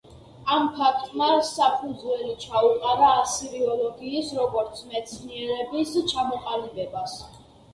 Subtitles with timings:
[0.53, 7.19] ამ ფაქტმა საფუძველი ჩაუყარა ასირიოლოგიის, როგორც მეცნიერების, ჩამოყალიბებას.